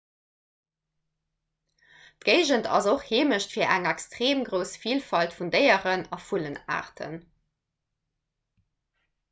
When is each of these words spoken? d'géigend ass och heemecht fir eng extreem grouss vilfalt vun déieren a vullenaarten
d'géigend 2.25 2.69
ass 2.77 2.87
och 2.93 3.03
heemecht 3.09 3.53
fir 3.57 3.67
eng 3.75 3.85
extreem 3.91 4.41
grouss 4.49 4.73
vilfalt 4.87 5.37
vun 5.43 5.53
déieren 5.59 6.07
a 6.17 6.21
vullenaarten 6.31 7.23